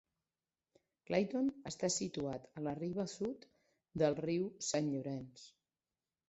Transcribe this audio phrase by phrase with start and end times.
[1.09, 3.45] Clayton està situat a la riba sud
[4.03, 5.47] del riu Sant Llorenç.